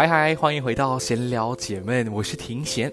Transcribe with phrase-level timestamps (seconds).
[0.00, 2.92] 嗨嗨，欢迎回到闲聊解闷，我是庭贤。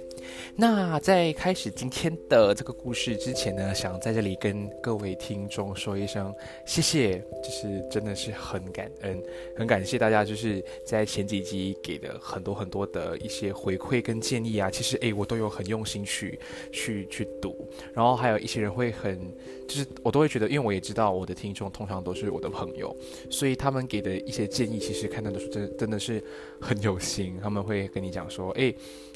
[0.56, 6.34] 那在开始今天的这个故事之前呢，想在这里跟各位听众说一声
[6.66, 9.22] 谢谢，就是真的是很感恩，
[9.56, 16.40] 很感谢大家，就是在前几集给的很多很多的一些回馈跟建议啊，其实诶，我都有很用心去
[16.72, 19.20] 去去读，然后还有一些人会很，
[19.68, 22.96] 就是我都会觉得，因为我也知道我的听众通常都是我的朋友，
[23.30, 26.24] 所以他们给的一些建议，其实看到的时候真真的是
[26.62, 28.74] 很有心，他们会跟你讲说，诶。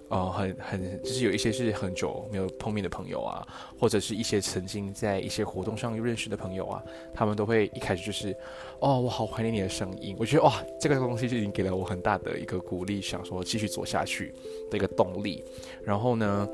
[0.09, 3.47] 哦，很很，就是有一些是很久没有碰面的朋友啊，
[3.79, 6.83] 或者是一些曾经在一些活动上认识的朋友啊，
[7.13, 8.35] 他们都会一开始就是，
[8.79, 14.33] 哦，我好怀念你的声音，我觉得哇，这个东西就已经给了我很大的一个鼓励，想说继续走下去
[14.69, 15.43] 的一个动力。
[15.83, 16.49] 然后呢，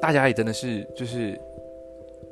[0.00, 1.38] 大家也真的是就是。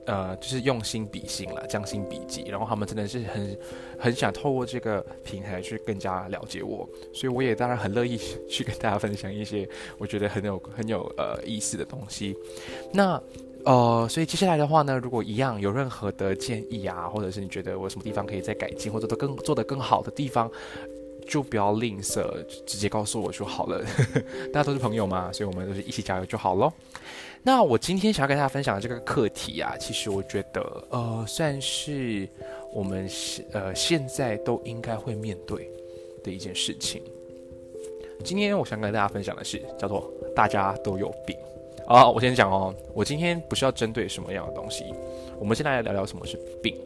[0.06, 3.58] 呃，就是用心比心了，将心比己，然后他们真的是很
[3.98, 8.18] 很想透过这个平台去更加了解我，所以我也当然很乐意
[8.48, 9.68] 去跟大家分享一些
[9.98, 12.36] 我觉得很有 很有呃意思的东西。
[12.92, 13.22] 那
[13.64, 20.50] 呃，所以接下来的话呢，如果一样有任何的建议啊，或者是你觉得我什么地方可以再改进，或者都更做得更好的地方，
[21.28, 22.24] 就不要吝啬，
[22.64, 23.84] 直接告诉我就好了。
[24.50, 26.72] 大家都是朋友嘛，所以我们都是一起加油就好喽。
[27.42, 32.28] 那我今天想要跟大家分享的这个课题啊，其实我觉得，呃，算是
[32.72, 33.08] 我们
[33.52, 35.70] 呃现在都应该会面对
[36.22, 37.02] 的一件事情。
[38.22, 41.34] 今天我想跟大家分享的是叫做“大家都有病”
[41.88, 42.06] 啊。
[42.10, 44.84] 我先讲哦，我今天不是要针对什么样的东西，
[45.38, 46.76] 我们先来聊聊什么是病。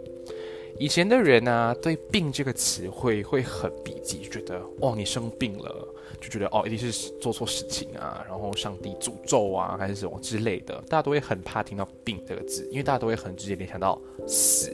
[0.79, 5.89] 以前的人呢，对“病”这个词汇会很避忌，觉得哦，你生病了。
[6.21, 14.73] 就觉得哦，一定是做错事情啊，然后上帝诅咒啊，还是什么之类的，大家都会很怕听到“病”这个字，因为大家都会很直接联想到死。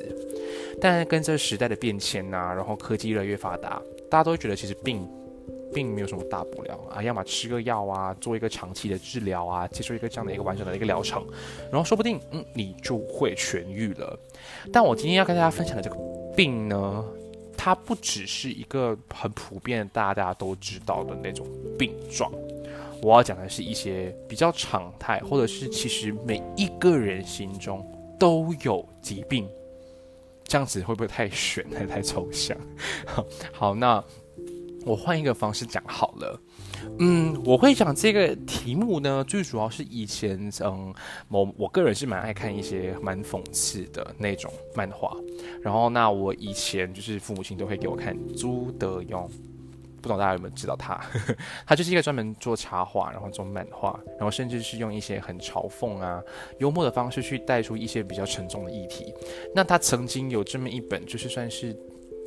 [0.80, 5.06] 但跟这时代的变迁呐，然后科技越来越发达，大家都会觉得其实病
[5.72, 11.24] 并没有什么大不了啊，要么吃个药啊，做一个长期的治疗啊，接受一个这样的一个完整的一个疗程，
[11.70, 14.18] 然后说不定嗯你就会痊愈了。
[14.72, 15.96] 但我今天要跟大家分享的这个
[16.36, 17.04] 病呢？
[17.62, 21.47] 它不只是一个很普遍、大家都知道的那种
[21.78, 22.32] 病状，
[23.03, 27.87] 我要讲的是一些比较常态，或者是其实每一个人心中
[28.19, 29.47] 都有疾病。
[30.44, 32.56] 这样子会不会太玄、太太抽象？
[33.53, 34.03] 好，那
[34.87, 36.41] 我换一个方式讲好了。
[36.98, 40.92] 嗯，我会讲这个题目呢，最主要是以前，嗯，
[41.28, 45.16] 我我个人是蛮爱看一些蛮讽刺的那种漫画，
[45.62, 49.28] 然后那我以前就是父母亲都会给我看朱德庸，
[50.02, 51.00] 不懂大家有没有知道他？
[51.66, 56.22] 他就是一个专门做插画，然后做漫画，然后甚至是用一些很嘲讽啊、
[56.58, 59.14] 幽默的方式去带出一些比较沉重的议题。
[59.55, 61.76] 那他曾经有这么一本，就是算是。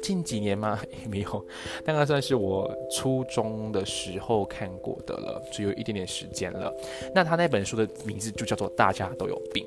[0.03, 0.79] 近几年吗？
[1.01, 1.45] 也没有，
[1.83, 6.71] 大概算是我初中的时候看过的了，只有一点点时间了。
[7.15, 9.65] 那他那本书的名字就叫做《大家都有病》。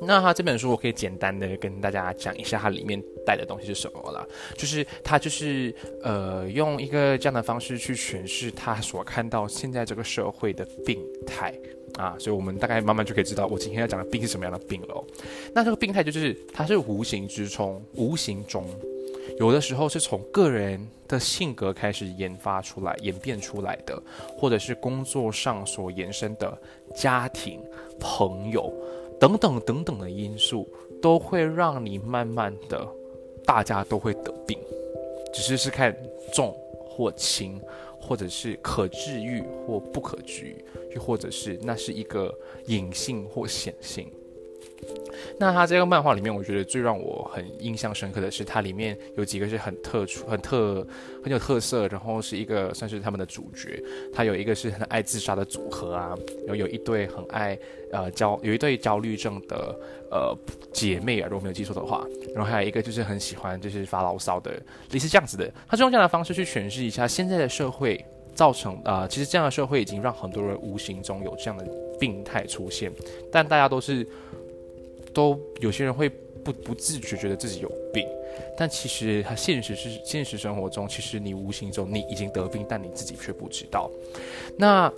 [0.00, 4.26] 那他这本书我可以简单的跟大家讲一下，它里面带的东西是什么了。
[4.56, 11.52] 就是他就是呃用一个这样的方式去诠释他所看到现在这个社会的病态
[11.98, 15.04] 啊，所以我们大概慢慢就可以知道我今天要讲的病是什么样的病了。
[15.52, 18.64] 那这个病态就是它是无形之中，无形中。
[19.38, 24.00] 有的时候是从个人的性格开始研发出来、演变出来的，
[24.38, 26.56] 或者是工作上所延伸的
[26.94, 27.60] 家庭、
[27.98, 28.72] 朋友
[29.18, 30.68] 等等等等的因素，
[31.02, 32.86] 都会让你慢慢的，
[33.44, 34.58] 大家都会得病，
[35.32, 35.96] 只是是看
[36.32, 36.54] 重
[36.86, 37.60] 或轻。
[38.06, 40.62] 或者是可治愈或不可治愈，
[40.94, 42.30] 又或者是那是一个
[42.66, 44.12] 隐性或显性。
[45.38, 50.86] 那他这个漫画里面，我觉得最让我很印象深刻的是，它里面有几个是很特殊、很特、
[51.22, 53.82] 很有特色，然后是一个算是他们的主角。
[54.12, 57.58] 他有一个是很爱自杀的组合啊，然后有一对很爱
[57.92, 59.76] 呃焦，有一对焦虑症的
[60.10, 60.36] 呃
[60.72, 62.04] 姐妹啊，如果没有记错的话。
[62.34, 64.52] 然后还有一个就是很喜欢就是发牢骚的，
[64.90, 65.50] 类似这样子的。
[65.68, 68.04] 他是用这样的方式去诠释一下现在的社会
[68.34, 71.64] 造成啊，其实这样的社会已经让很多人无形中有这样的
[71.98, 72.92] 病态出现，
[73.32, 74.06] 但大家都是。
[75.14, 76.08] 都有些人会
[76.42, 78.06] 不不自觉觉得自己有病，
[78.58, 83.90] 但其实他现实是现实生活中，其实你无形中你已经得病，但你自己却不知道。
[84.58, 84.92] 那，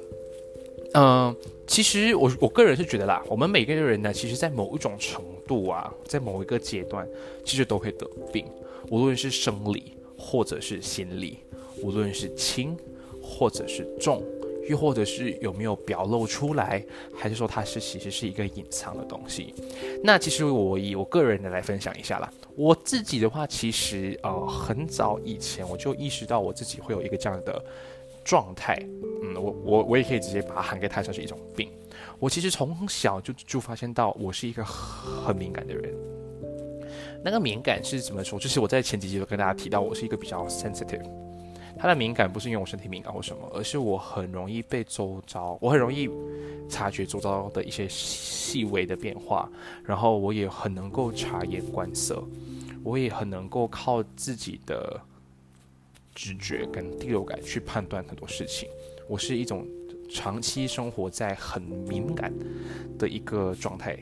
[0.94, 1.36] 嗯，
[1.66, 7.06] 其实我我个人是觉得啦，我们每个人呢，其实在某一种程度啊，在某一个阶段，
[7.44, 8.46] 其实都会得病，
[8.90, 11.38] 无论是生理或者是心理，
[11.82, 12.76] 无论是轻
[13.22, 14.22] 或者是重。
[14.68, 16.84] 又或者是有没有表露出来，
[17.14, 19.54] 还是说它是其实是一个隐藏的东西？
[20.02, 22.32] 那其实我以我个人的来分享一下啦。
[22.54, 27.64] 我自己的话，其实呃很早以前我就意识到我自己会有一个这样的
[28.24, 28.76] 状态。
[29.22, 31.70] 嗯，我我我也可以直接把它涵盖它像是一种病。
[32.18, 35.94] 我其实从小就就发现到我是一个很敏感的人。
[37.24, 38.38] 那个敏感是怎么说？
[38.38, 41.04] 就是我在前几集都跟大家提到，我是一个比较 sensitive。
[41.78, 46.08] 他的敏感不是因为我身体敏感或什么，而是我很容易被周遭，我很容易
[46.68, 49.48] 察觉周遭的一些细微的变化，
[49.84, 52.22] 然后我也很能够察言观色，
[52.82, 55.00] 我也很能够靠自己的
[56.14, 58.68] 直觉跟第六感去判断很多事情。
[59.08, 59.66] 我是一种
[60.10, 62.32] 长期生活在很敏感
[62.98, 63.98] 的一个状态，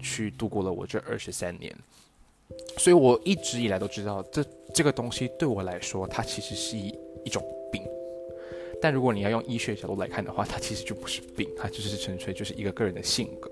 [0.00, 1.74] 去度过了我这二十三年。
[2.78, 4.44] 所以，我一直以来都知道，这
[4.76, 6.94] 这个东西对我来说，它其实是一
[7.24, 7.42] 一种
[7.72, 7.82] 病。
[8.78, 13.50] 但如果你要用医学角度来看的话，它其实就不是病，它就是纯粹就是一个个人的性格。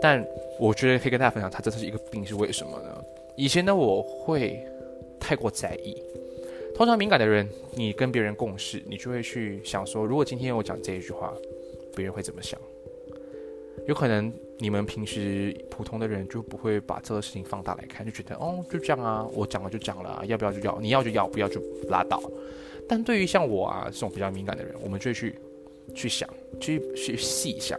[0.00, 0.24] 但
[0.60, 3.04] 我觉得可以跟大家分享，它这是一个病是为什么呢？
[3.36, 4.64] 以前呢，我会
[5.18, 6.00] 太过在意。
[6.72, 11.34] 通常敏感的人，你跟别人共事，你就会去想说，如果今天我讲这一句话，
[11.96, 12.56] 别人会怎么想？
[13.86, 22.22] 有可能你们平时普通的人就不会把这个事情放大来看，就觉得哦就这样啊，我讲了就讲了，要不要就要，你要就要，不要就拉倒。
[22.88, 25.38] 但对于像我啊这种比较敏感的人，我们就会去
[25.94, 26.28] 去想，
[26.60, 27.78] 去去细想。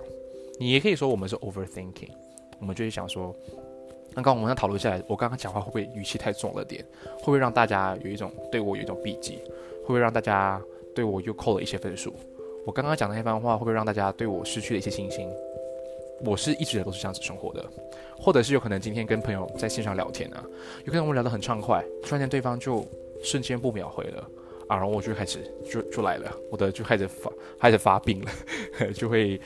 [0.59, 2.11] 你也可以说我们是 overthinking，
[2.59, 3.35] 我们就会想说，
[4.13, 6.85] 刚刚我们在讨论下来，我刚刚讲话会不会语气太重了点？
[7.17, 9.37] 会不会让大家有一种对我有一种避忌？
[9.81, 10.61] 会不会让大家
[10.93, 12.13] 对我又扣了一些分数？
[12.65, 15.29] 我刚刚讲的那番话会不会让大家对我失去了一些信心？
[16.23, 17.65] 我是一直都是这样子生活的，
[18.17, 20.43] 或者是有可能今天跟朋友在线上聊天啊，
[20.85, 22.85] 有可能我们聊得很畅快，突然间对方就
[23.21, 24.19] 瞬间不秒回了
[24.67, 25.39] 啊，然后我就开始
[25.69, 29.39] 就就来了，我的就开始发开始发病了， 就会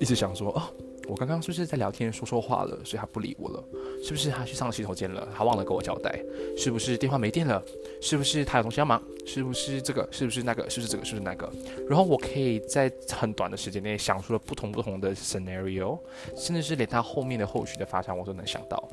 [0.00, 0.62] 一直想说哦。
[1.08, 3.64] 我刚刚是不是在聊天说错话了，所以他不理我了？
[4.02, 5.26] 是不是他去上洗手间了？
[5.36, 6.20] 他忘了跟我交代？
[6.56, 7.62] 是不是电话没电了？
[8.00, 9.00] 是不是他有东西要忙？
[9.24, 10.06] 是不是这个？
[10.10, 10.68] 是不是那个？
[10.68, 11.04] 是不是这个？
[11.04, 11.50] 是不是那个？
[11.88, 15.98] 然后我可以在很短的时间内想出了不同不同的 scenario，
[16.36, 18.88] 甚至是连他后面的后续的发展我都能想到。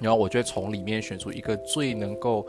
[0.00, 2.46] 然后我就会从里面选出一个最能够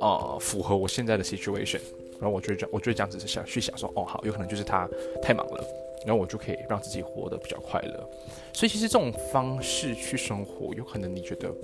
[0.00, 1.80] 呃符合我现在的 situation，
[2.20, 4.88] 然后我就这样，我就这样子是想去想说，哦好，有可能就是他
[5.22, 5.64] 太忙了。
[6.06, 8.10] 然后我就可以让自己活得比较快乐，
[8.52, 11.54] 所以其实这种方式去生活，有可能你觉得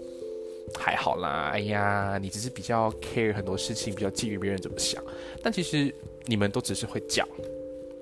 [0.78, 5.02] 还好啦，哎呀，你只是比较 care 很多事情，比较介意别人怎么想。
[5.42, 5.92] 但其实
[6.26, 7.26] 你们都只是会讲，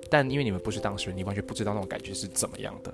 [0.09, 2.93] 但因为你们不是当事人，你完全不知道那种感觉是怎么样的。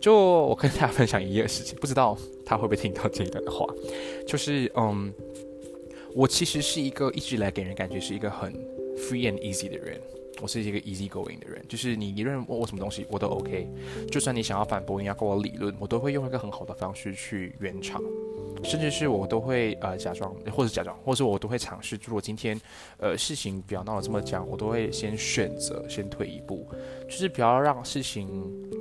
[0.00, 2.16] 就我跟大家分享一件事情，不知道
[2.46, 3.66] 他会不会听到这一段的话，
[4.26, 5.12] 就是嗯，
[6.14, 8.52] 我其实是一个一直来给人感觉是一个很
[8.96, 10.00] free and easy 的人。
[10.40, 13.68] 我是一个 easy going 的人，就是你你认问我什么东西我都 OK，
[14.10, 18.02] 就算你想要反驳，你要跟我理论，我都会用一个很好的方式去圆场，
[18.62, 21.98] 甚至是我都会呃假装，或者假装，或者我都会尝试。
[22.04, 22.60] 如果今天
[22.98, 26.68] 呃事情不要闹得这么僵，我都会先选择先退一步，
[27.08, 28.28] 就是不要让事情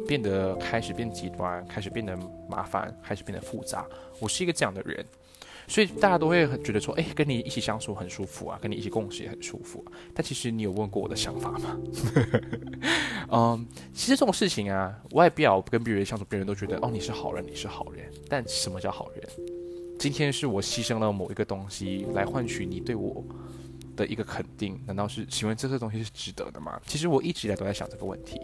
[0.07, 3.87] 变得开始变极端，开始变得麻烦，开始变得复杂。
[4.19, 5.05] 我是一个这样的人。
[5.67, 9.83] 所以大家都会很觉得说，哎，跟你一起相处很舒服啊，跟你一起共事也很舒服。
[9.85, 11.77] 啊但其实你有问过我的想法吗？
[13.29, 18.09] 嗯，其实这种事情啊，外表跟别人相处，别人都觉得哦你是好人，你是好人。
[18.29, 19.23] 但什么叫好人？
[19.99, 23.23] 今天是我牺牲了某一个东西来换取你对我
[23.95, 26.79] 的一个肯定，难道是请问这个东西是值得的吗？
[26.85, 28.39] 其实我一直以来都在想这个问题，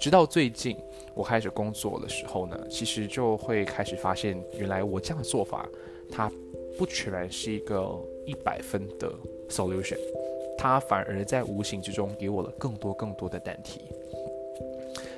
[0.00, 0.76] 直到最近
[1.14, 5.68] 我开始工作的时候呢，其实就会开始发现，原来我这样的做法，
[6.10, 6.30] 它
[6.76, 9.12] 不全是一个一百分的
[9.48, 9.98] solution，
[10.58, 13.82] 它反而在无形之中给我了更多更多的难题。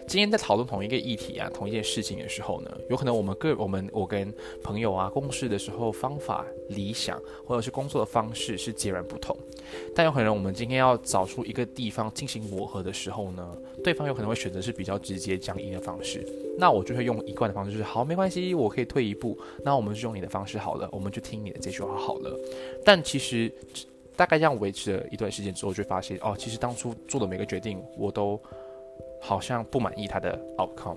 [0.09, 4.33] 今天在讨论同一个议题啊，同一件事情的时候呢，有可能我们个我们我跟
[4.63, 9.37] 朋友啊共事的时候，方法、理想或者是工作的方式是截然不同。
[9.97, 16.25] 但有可能我们今天要找出一个地方进行磨合的时候呢，对方有可能会选择是比较直接僵硬的方式。
[16.57, 19.37] 那我就会用一贯的方式，就是好，没关系，我可以退一步。
[19.65, 22.39] 那我们就用你的方式好了，我们就听你的这句话好了。
[22.85, 23.53] 但其实
[24.15, 28.41] 大概这样维持了一段时间之后，就发现哦，其实当初做的每个决定，我都。
[29.21, 30.97] 好像不满意他的 outcome，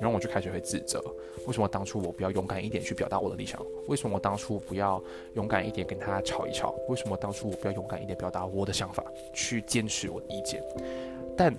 [0.00, 1.02] 然后我就开始会自责，
[1.46, 3.60] 为什么当初我不要勇敢一点去表达我的理想？
[3.88, 5.02] 为什么我当初不要
[5.34, 6.74] 勇敢一点跟他吵一吵？
[6.88, 10.62] 为什么当初我不要勇敢一点表达我的想法，去坚持我的意见？
[11.36, 11.54] 但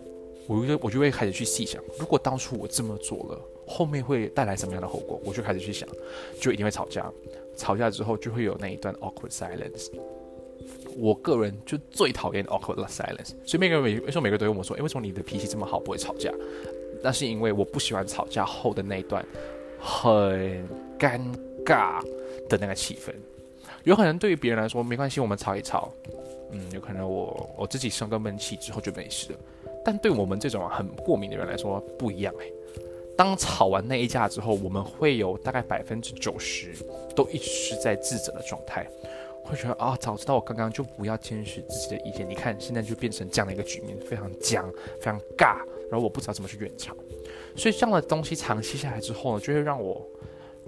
[0.48, 5.22] 我就我就会开始去细想，如果当初我这么做了，后面会带来什么样的后果？
[5.24, 5.88] 我就开始去想，
[6.40, 7.10] 就一定会吵架，
[7.56, 9.90] 吵架之后就会有那一段 awkward silence。
[10.98, 16.32] 我个人就最讨厌 awkward silence，所以每个人每为什么每个人都问我说，诶，为什么你的脾气这么好，不会吵架？
[17.02, 19.26] 那是因为我不喜欢吵架后的那一段
[19.80, 20.68] 很
[20.98, 21.20] 尴
[21.66, 22.02] 尬
[22.48, 23.14] 的那个气氛。
[23.84, 25.92] 有可能对于别人来说没关系，我们吵一吵，
[26.52, 29.40] 嗯，有可能我我自己生个闷气之后就没事了。
[29.84, 32.54] 但对我们这种很过敏的人来说不一样诶。
[33.18, 36.74] 当吵完那一架之后，我们会有大概百分之九十
[37.14, 38.88] 都一直是在自责的状态。
[39.44, 42.28] 会觉得啊，早知道我刚刚就不要坚持自己的意见。
[42.28, 44.70] 你看，现在就变成这样的一个局面，非常僵，
[45.00, 45.58] 非常尬。
[45.92, 46.96] 然后我不知道怎么去圆场，
[47.56, 50.04] 所以这样的东西长期下来之后呢，就会让我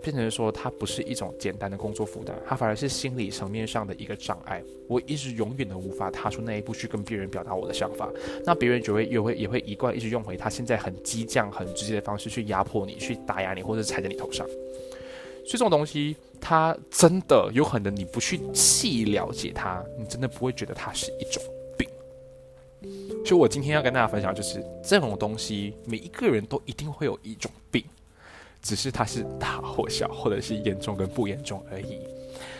[0.03, 4.61] 变成说，它不是一种简单的工作负担，它反而是心理层面上的一个障碍。
[4.87, 8.07] 我一直永远都无法踏出那一步去跟别人表达我的想法，
[8.45, 14.45] 那别人就会也会也会一贯一直用回他现在很激将、很直接的方式去压迫你，去打压你，或者踩在你头上。
[14.47, 16.15] 所以这种东西，
[16.47, 21.41] 它真的有可能你不去细了解它，你真的不会觉得它是一种
[21.75, 21.89] 病。
[23.25, 27.83] 所以我今天要跟大家分享，就是这种东西，每一个人都一定会有一种病，
[28.61, 31.97] 只是它是大或小，或者是严重跟不严重而已。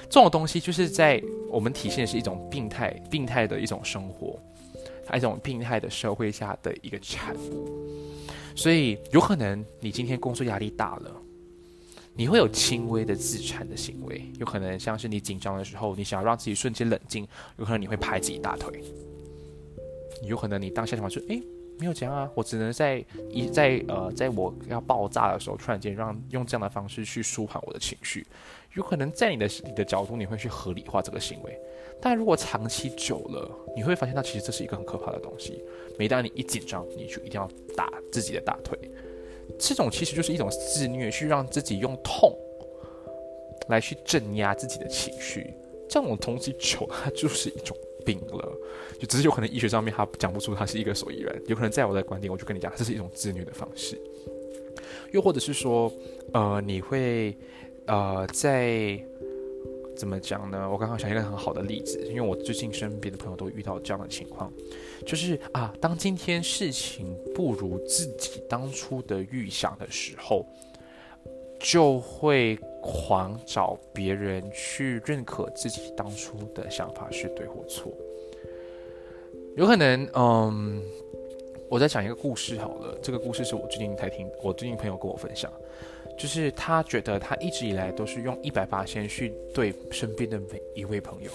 [0.09, 4.39] 这种东西就是在我们体现的是一种病态、病态的一种生活，
[5.15, 7.69] 一种病态的社会下的一个产物。
[8.55, 11.11] 所以有可能你今天工作压力大了。
[12.17, 18.81] 你会有轻微的自残的行为，有可能像是你紧张的时候，你想要让自己瞬间冷静，有可能你会拍自己大腿。
[20.23, 21.43] 有可能你当下想法说，诶，
[21.77, 28.25] 没有这样啊，我只能在一在呃，在我要爆炸的时候，突然间让用这样的方式去舒缓我的情绪。
[28.75, 31.57] 有可能在你的你的角度，你会去合理化这个行为，
[32.01, 35.61] 但如果长期久了，你会发现它其实这是一个很可怕的东西。
[35.99, 38.77] 每当你一紧张，你就一定要打自己的大腿。
[39.59, 42.35] 这种其实就是一种自虐，去让自己用痛
[43.67, 45.53] 来去镇压自己的情绪。
[45.89, 47.75] 这种东西久，它就是一种
[48.05, 48.51] 病了。
[48.99, 53.99] 就只是有可能医学上面他讲不出它是一个所以然，有可能在我的观点，我就跟你讲，这是一种自虐的方式。
[55.11, 55.91] 又或者是说，
[56.33, 57.37] 呃，你会
[57.87, 58.99] 呃在。
[59.95, 60.69] 怎么讲呢？
[60.69, 64.51] 我刚刚想一个很好的例子，因为我最近身边的朋友都遇到这样的情况，
[65.05, 70.45] 就是啊，当今天事情不如自己当初的预想的时候，
[71.59, 77.91] 就会狂找别人去认可自己当初的想法是对或错。
[79.55, 80.83] 有可能，嗯，
[81.69, 85.51] 我在讲一个故事好了，这个故事是我最近才听，我最近朋友跟我分享。
[86.17, 91.29] 就是他觉得他一直以来都是用一百八先去对身边的每一位朋友，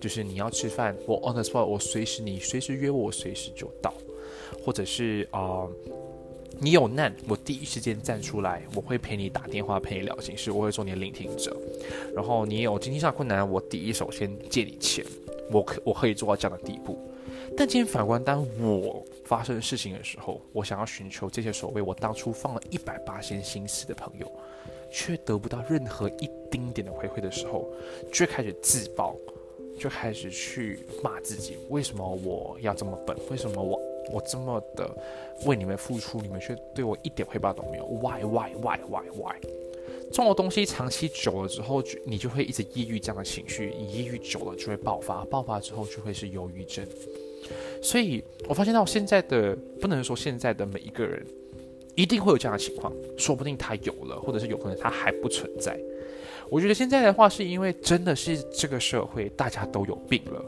[0.00, 3.92] 就是你要吃饭，我 on the spot，我随时你随时约我，我随时就到，
[4.64, 5.66] 或者是啊，
[6.60, 11.56] 你有难，我第一时间站出来，我会陪你打电话，陪你聊心事，我会做你的聆听者。
[12.14, 15.04] 然后你有经济上困难，我第一手先借你钱，
[15.50, 16.96] 我可我可以做到这样的地步。
[17.56, 24.30] 但今天反观，当我发生事情的时候，我想要寻求这些所谓我当初放了一百八千心思的朋友，
[24.90, 27.68] 却得不到任何一丁点的回馈的时候，
[28.12, 29.14] 就开始自爆，
[29.78, 33.16] 就开始去骂自己：为什么我要这么笨？
[33.30, 33.80] 为什么我
[34.12, 34.90] 我这么的
[35.44, 39.36] 为你们付出，你们却对我一点回报都没有？Why why why why why？
[40.10, 46.84] 这种东西长期久了之后，就你就会一直抑郁这样的情绪，你抑郁久了就会爆发，爆发之后就会是忧郁症。
[47.82, 51.24] 所以我发现到现在的不能说现在的每一个人，
[51.94, 55.78] 一定会有这样的情况，说不定他有了，或者是有可能他还不存在。
[56.50, 60.44] 我觉得现在的话，是因为真的是这个社会大家都有病了。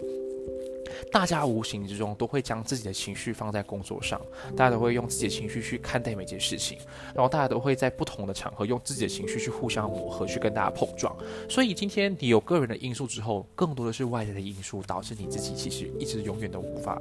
[1.13, 4.21] 大家无形之中都会将自己的情绪放在工作上，
[4.57, 6.79] 大家都会用自己的情绪去看待每件事情，
[7.15, 11.17] 然后大家都会在不同的场合用自己的情绪去互相磨合，去跟大家碰撞。
[11.49, 17.01] 所以今天你有个人的因素之后，更多的是外在的因素导致你自己其实一直永远都无法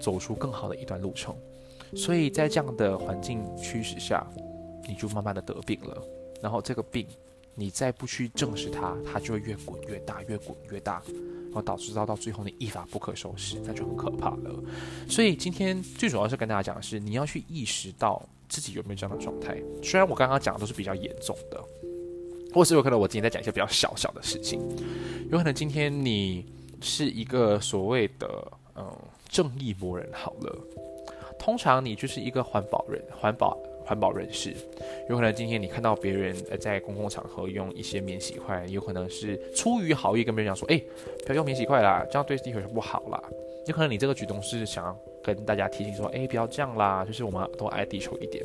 [0.00, 1.34] 走出更好的一段路程。
[1.94, 4.26] 所以在这样的环境驱使下，
[4.88, 6.02] 你就慢慢的得病了，
[6.42, 7.06] 然后这个病
[7.54, 11.02] 你再不去正视它，它就会越滚越大，越滚越大。
[11.46, 14.60] 然后导致到到最后你一发不可收拾，那就很可怕了。
[15.08, 19.56] 所以今天最主要是跟大家讲的是，你要去意识到自己有没有这样的状态。
[19.80, 21.64] 虽然我刚刚讲的都是比较严重的，
[22.52, 24.60] 或是有可能我今天在讲一些比较小小的事情，
[25.30, 26.44] 有可能今天你
[26.80, 28.84] 是一个所谓的嗯
[29.28, 30.58] 正义魔人好了，
[31.38, 33.56] 通常你就是一个环保人，环保。
[33.84, 34.54] 环保人士，
[35.08, 40.82] 有可能今天你看到别人呃在公共场合用一些免洗筷，有可能是出于好意跟别人讲说，哎，
[41.24, 43.22] 不要用免洗筷啦，这样对地球是不好啦。
[43.66, 48.44] 有可能你这个举动是想要跟大家提醒说，哎，不要这样啦，就是我们都爱地球一点。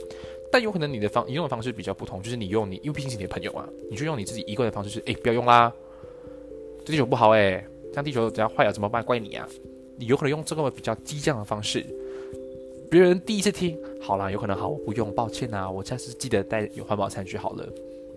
[0.52, 5.74] 但有可能你的方你用的方式比较不同，就是你用你，因为毕竟是你的朋友嘛，你就用你自己一贯的方式是，哎，不要用啦，
[6.86, 9.04] 对地球不好哎，这样地球只要坏了怎么办？
[9.04, 9.48] 怪你啊！
[9.98, 11.86] 你有可能用这个比较激将的方式。
[12.90, 17.68] 别人第一次听好啦，有可能好，我不用，抱歉啊，我下次记得带有环保餐具好了。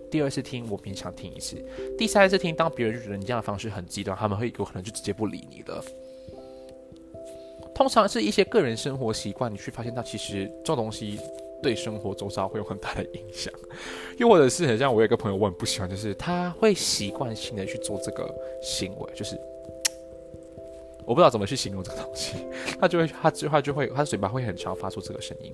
[0.09, 1.63] 第二次听，我勉强听一次。
[1.97, 5.83] 第三次听，当别人就觉得你这样的方式很极端，他们会有可能就直接不理你了。
[7.75, 11.19] 通常是一些个人生活习惯，你去发现到其实这种东西
[11.61, 13.53] 对生活周遭会有很大的影响。
[14.17, 19.39] 又或者是很像我有一个朋友，我很不喜欢，就是他会习惯性的去做这个行为，就是。
[21.05, 22.35] 我不知道怎么去形容这个东西，
[22.79, 25.53] 他就会，他之后就会，他嘴巴会很常发出这个声音。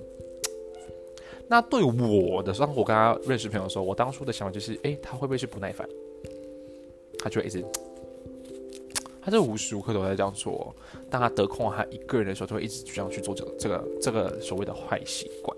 [1.48, 5.88] 那对我的，当我跟他认识朋友的时候，我当初的想法就是，哎，他会不会是不耐烦？
[7.18, 7.64] 他就会一直，
[9.20, 10.72] 他就无时无刻都在这样做。
[11.10, 15.56] 当他得空他一个人的时候，就会一直这样去做这个这个这个所谓的坏习惯。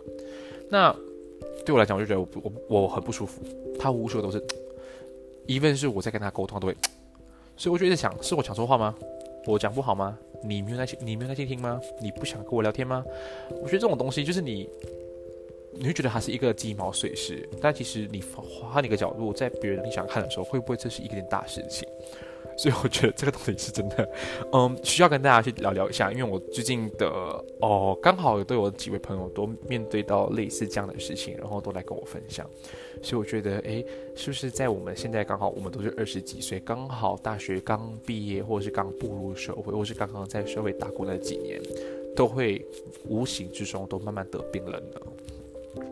[0.70, 0.96] 那
[1.66, 2.26] 对我来讲，我就觉得我
[2.68, 3.42] 我我很不舒服。
[3.78, 4.42] 他无时都是
[5.46, 6.76] ，even 是我在跟他沟通都会，
[7.56, 8.94] 所以我就一直想，是我想说话吗？
[9.46, 10.18] 我讲不好吗？
[10.44, 11.80] 你没有耐心，你没有耐心听吗？
[12.00, 13.04] 你不想跟我聊天吗？
[13.50, 14.68] 我觉得这种东西就是你，
[15.72, 21.88] 你会觉得它是一个鸡毛碎事，但其实你换一个角度，在别人你想看的时候，会不会这是一件大事情？
[22.62, 24.08] 所以我觉得这个东西是真的，
[24.52, 27.08] 嗯，需要跟大家去聊聊一下，因为我最近的
[27.60, 32.48] 哦，刚好都有几位朋友都面对到类似这样的事情，然后都来跟我分享，
[33.02, 41.60] 所以我觉得，诶，是不是在我们现在刚好我们都是二十几岁，刚好大学刚毕业，或者是刚步入社会，或是刚刚在社会打工那几年，
[42.14, 42.64] 都会
[43.08, 45.82] 无形之中都慢慢得病了呢？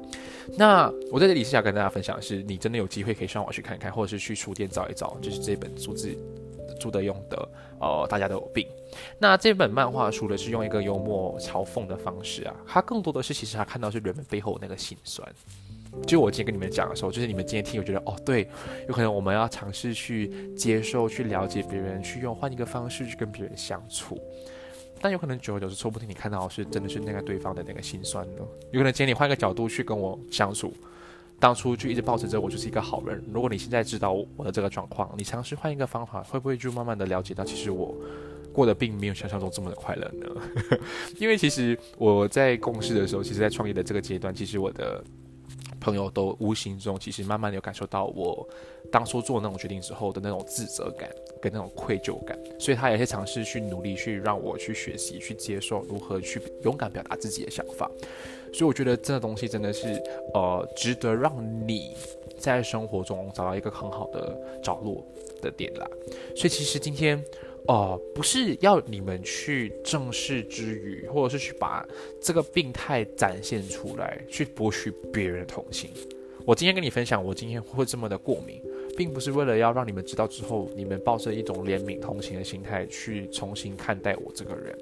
[0.56, 6.16] 那我在这里是想跟大家分享的是，你真的有机会可以上网去看看，或者是去书店找一找，就是这本书字。
[6.80, 8.66] 住的用的，呃，大家都有病。
[9.18, 15.28] 那这本漫画书呢，是用一个幽默嘲讽的方式啊，它更多的是其实他看到是人们背后那个心酸。
[16.06, 18.48] 就我今天跟你们讲的时候，就是你们今天听，我觉得哦，对，
[18.88, 24.16] 有可能我们要尝试去接受、去了解别人，去用换一个方式去跟别人相处。
[25.00, 28.42] 但有可能久而久之，说不定你看到是真的是那个对方的那个心酸呢。
[28.70, 30.72] 有可能今天你换一个角度去跟我相处。
[31.40, 33.20] 当初就一直保持着我就是一个好人。
[33.32, 37.96] 如果你现在知道我的这个状况，你尝试换一个方法，会不会就慢慢的了解到，其实我
[38.52, 40.78] 过得并没有想象中这么的快乐呢？
[41.18, 45.02] 因为其实我在共事的时候，其实，在创业的这个阶段，其实我的
[45.80, 48.46] 朋友都无形中其实慢慢的有感受到我
[48.92, 51.08] 当初做那种决定之后的那种自责感
[51.40, 57.90] 跟那种愧疚感，所以他也会尝试去努力去让我去学习去接受如何去勇敢表达自己的想法。
[58.52, 59.86] 所以我觉得这个东西真的是，
[60.34, 61.32] 呃，值得让
[61.66, 61.94] 你
[62.38, 65.04] 在生活中找到一个很好的着落
[65.40, 65.88] 的点啦。
[66.34, 67.22] 所以其实今天，
[67.68, 71.86] 呃，不是要你们去正视之余，或者是去把
[72.20, 75.90] 这个病态展现出来，去博取别人的同情。
[76.46, 78.60] 我今天跟你分享，我今天会这么的过敏，
[78.96, 84.76] 并不是为了要让你们知道之后，你们抱着一种怜悯同情的心态去重新看待我这个人。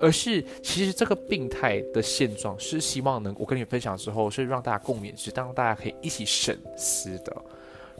[0.00, 7.36] 而是，其实这个病态的现状是希望能我跟你分享之后，是让大家共勉，是让大家可以一起深思的。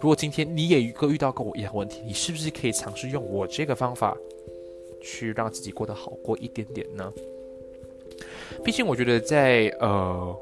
[0.00, 4.16] 如果今天你也一个遇到跟我一样问题，你是不是可以尝试用我这个方法，
[5.02, 7.12] 去让自己过得好过一点点呢？
[8.64, 10.34] 毕竟我觉得在呃，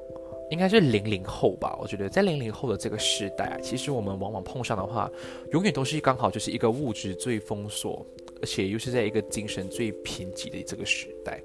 [0.51, 1.77] 应该是零零后吧。
[1.81, 5.11] 我觉得在零零后的这个时代，其实我们往往碰上的话，
[5.53, 8.07] 永远都是刚好就是一个物质最封锁。
[8.40, 11.40] 而且又是在一个精神最贫瘠的这个时代，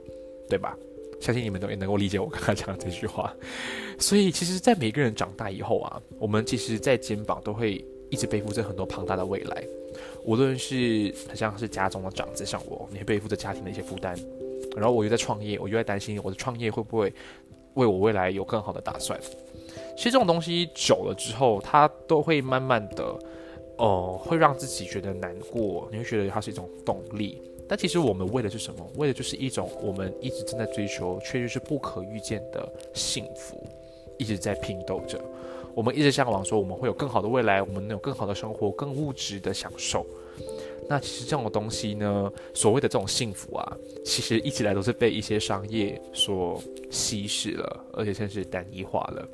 [0.49, 0.77] 对吧？
[1.19, 3.34] 相信你们都也能够理解我刚刚讲的这句话。
[3.97, 9.63] 所以，其实，在每个人长大以后啊，我们其实，在肩膀都会一直背负着很多庞大的未来。
[10.25, 14.17] 无论是很像是家中的长子，像我，你会背负着家庭的一些负担。
[14.75, 17.13] 然后，我又在创业，我又在担心我的创业会不会
[17.75, 19.17] 为我未来有更好的打算。
[19.95, 23.17] 其实，这种东西久了之后，它都会慢慢的，
[23.77, 25.88] 哦，会让自己觉得难过。
[25.91, 27.41] 你会觉得它是一种动力。
[27.67, 28.86] 但其实我们为的是什么？
[28.97, 33.65] 为的就是一种我们一直正在追求，却又是不可预见的幸福，
[34.17, 35.19] 一直在拼斗着。
[35.73, 40.05] 我们一直向往说我们会有更好的未来，我们能有更好的生活，更物质的享受。
[40.88, 49.27] 那其实这种东西呢，所谓的这种幸福啊，其实一直来都是被一些商业所稀释了，而且甚至单一化了。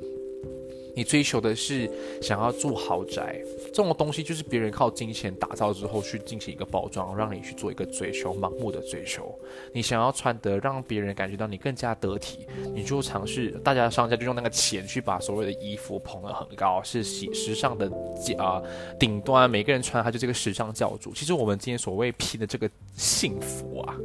[0.94, 9.34] 你追求的是想要住豪宅，这种东西就是别人靠金钱打造之后去进行一个包装，让你去做一个追求，盲目的追求。
[9.72, 17.90] 你想要穿得让别人感觉到你更加得体，你就尝试大家商家就用那个钱去把所有的衣服捧得很高，是时时尚的
[18.38, 18.62] 啊
[18.98, 21.12] 顶端，每个人穿它就这个时尚教主。
[21.12, 23.96] 其实我们今天所谓拼的这个幸福啊，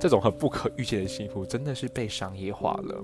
[0.00, 3.02] 这种很不可预见的幸福，真的是被商业化了。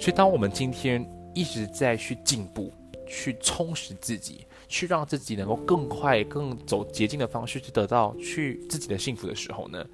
[0.00, 1.06] 所以当我们今天。
[1.34, 2.72] 一直在去进步，
[3.06, 9.86] 去充实自己，去让自己能够更快、更走捷径的方式去得到去自己的幸福的时候呢，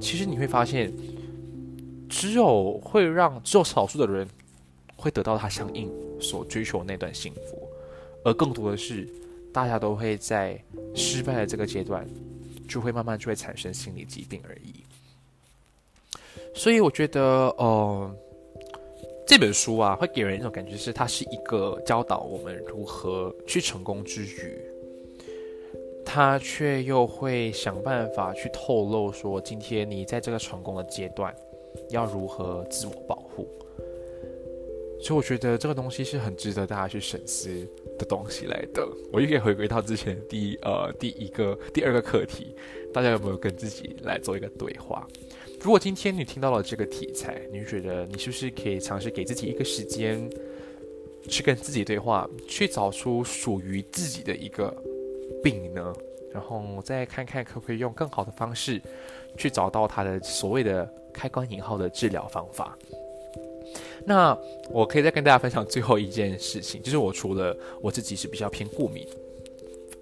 [0.00, 0.92] 其实你会发现，
[2.08, 4.28] 只有会让只有少数的人
[4.96, 7.68] 会得到他相应所追求那段幸福，
[8.24, 9.08] 而更多的是
[9.52, 10.62] 大家都会在
[10.94, 12.08] 失败的这个阶段，
[12.68, 14.84] 就会慢慢就会产生心理疾病而已。
[16.54, 17.20] 所以我觉得，
[17.58, 18.16] 呃。
[19.26, 24.60] 这本书啊，会给人一种感觉，是它是一个教导我们如何去成功之余，
[26.04, 31.34] 它却又会想办法去透露说，今天你在这个成功的阶段，
[31.90, 33.48] 要如何自我保护。
[35.00, 37.48] 所以我觉得这个东西是很值得大家去深思
[37.98, 38.86] 的东西来的。
[39.12, 42.54] 我又可以回归到之前第呃第一个第二个课题，
[42.92, 45.08] 大家有没有跟自己来做一个对话？
[45.62, 50.28] 如果今天你听到了这个题材，你觉得你是不是可以尝试给自己一个时间，
[51.28, 54.74] 去跟自己对话，去找出属于自己的一个
[55.40, 55.94] 病呢？
[56.32, 58.82] 然后再看看可不可以用更好的方式，
[59.38, 62.76] 去找到它的所谓的开关引号的治疗方法。
[64.04, 64.36] 那
[64.68, 69.06] 我可以再跟大家分享最后一件事情，就是我除了我自己是比较偏过敏。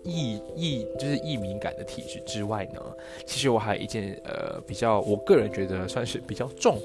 [0.02, 2.80] 易易就是易敏感的体质之外呢，
[3.26, 6.78] 其实我还有一件呃比较，我个人觉得算是比较重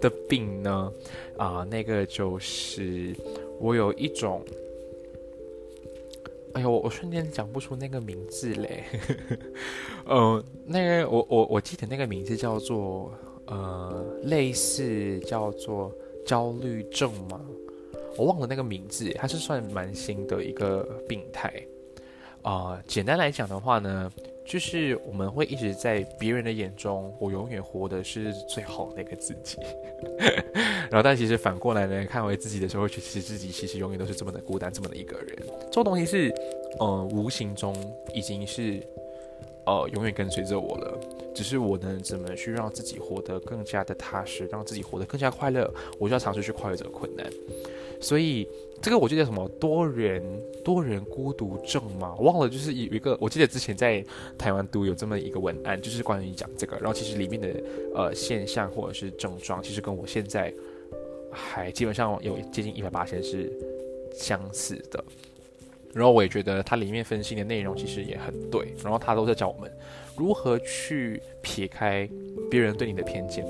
[0.00, 0.92] 的病呢，
[1.38, 3.14] 啊，那个就是
[3.58, 4.42] 我有一种，
[6.52, 8.84] 哎呦，我我瞬间讲不出那个名字嘞，
[10.04, 13.10] 呃，那个我我我记得那个名字叫做
[13.46, 15.90] 呃，类似叫做
[16.26, 17.40] 焦虑症吗？
[18.18, 21.66] 我忘了那个名字，它是算蛮新的一个病态。
[22.46, 24.08] 啊，简单来讲的话呢，
[24.44, 29.58] 就是我们会一直在别人的眼中，我永远活的是最好那个自己。
[30.88, 35.36] 然后，但其实反过来呢，看回自己的时候，其实自己其实永远都是这么的孤单，这么的一个人。
[35.62, 36.32] 这种东西是，
[36.78, 37.74] 呃，无形中
[38.14, 38.80] 已经是，
[39.66, 41.00] 呃，永远跟随着我了。
[41.34, 47.28] 只是我能怎么去让自己活得更加的踏实，让自己活得更加快乐，我就要尝试去跨越这个困难。
[48.00, 48.46] 所以。
[48.82, 50.22] 这个我记得什么多人
[50.64, 52.14] 多人孤独症吗？
[52.16, 54.04] 忘了，就是有一个，我记得之前在
[54.38, 56.76] 台湾读有这么一个文案，就是关于讲这个。
[56.76, 57.48] 然后其实里面的
[57.94, 60.52] 呃现象或者是症状，其实跟我现在
[61.30, 63.52] 还基本上有接近一百八千是
[64.12, 65.02] 相似的。
[65.94, 68.74] 然后我也觉得它里面分析的内容其实也很对。
[68.84, 69.72] 然后他都在教我们
[70.16, 72.08] 如何去撇开
[72.50, 73.46] 别人对你的偏见。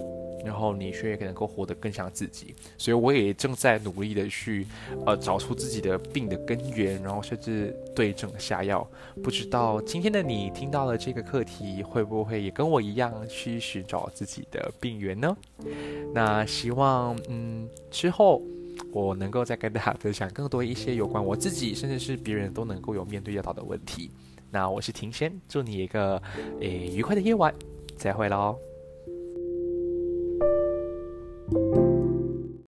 [0.46, 4.64] 然后你却也能够活得更像自己，所以我也正在努力的去，
[5.04, 8.88] 呃，找出自己的病的根源，然后甚至对症下药。
[9.22, 15.36] 不知道今天的你听到了这个课题，会不会也跟我一样去寻找自己的病源呢？
[16.14, 18.40] 那希望，嗯，之后
[18.92, 24.10] 我能够再跟大家分享更多一些有关我自己，甚至是别人都能够有面对得到的问题。
[24.50, 26.22] 那我是庭轩，祝你一个
[26.60, 27.52] 诶愉快的夜晚，
[27.96, 28.56] 再会喽。
[31.48, 31.85] Thank you.